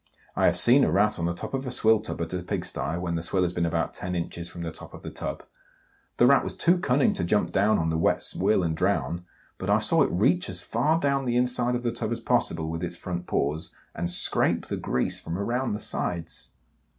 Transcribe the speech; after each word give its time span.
I 0.35 0.47
have 0.47 0.57
seen 0.57 0.83
a 0.83 0.89
Rat 0.89 1.19
on 1.19 1.27
the 1.27 1.31
top 1.35 1.53
of 1.53 1.67
a 1.67 1.69
swill 1.69 1.99
tub 1.99 2.19
at 2.23 2.33
a 2.33 2.41
pigsty, 2.41 2.97
when 2.99 3.13
the 3.13 3.21
swill 3.21 3.43
has 3.43 3.53
been 3.53 3.67
about 3.67 3.93
ten 3.93 4.15
inches 4.15 4.49
from 4.49 4.63
the 4.63 4.71
top 4.71 4.95
of 4.95 5.03
the 5.03 5.11
tub. 5.11 5.43
The 6.17 6.25
Rat 6.25 6.43
was 6.43 6.55
too 6.55 6.79
cunning 6.79 7.13
to 7.13 7.23
jump 7.23 7.51
down 7.51 7.77
on 7.77 7.91
the 7.91 7.99
wet 7.99 8.23
swill 8.23 8.63
and 8.63 8.75
drown, 8.75 9.25
but 9.59 9.69
I 9.69 9.77
saw 9.77 10.01
it 10.01 10.09
reach 10.09 10.49
as 10.49 10.59
far 10.59 10.99
down 10.99 11.25
the 11.25 11.37
inside 11.37 11.75
of 11.75 11.83
the 11.83 11.91
tub 11.91 12.11
as 12.11 12.19
possible 12.19 12.67
with 12.71 12.83
its 12.83 12.97
front 12.97 13.27
paws 13.27 13.75
and 13.93 14.09
scrape 14.09 14.65
the 14.65 14.77
grease 14.77 15.19
from 15.19 15.37
around 15.37 15.73
the 15.73 15.79
sides! 15.79 16.49